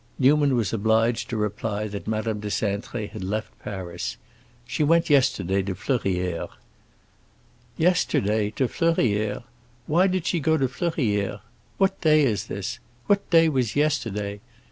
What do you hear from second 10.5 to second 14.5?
to Fleurières? What day is this? What day was yesterday?